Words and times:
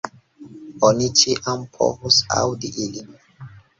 Oni 0.87 1.09
ĉiam 1.21 1.67
povus 1.77 2.17
aŭdi 2.41 2.73
ilin. 2.87 3.13